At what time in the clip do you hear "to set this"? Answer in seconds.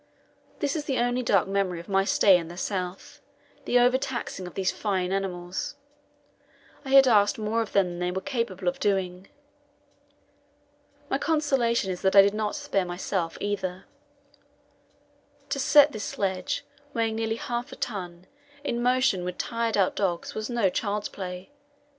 15.49-16.05